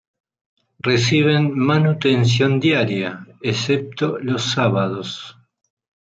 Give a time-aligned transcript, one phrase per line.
[0.89, 5.37] Reciben manutención diaria, excepto los sábados.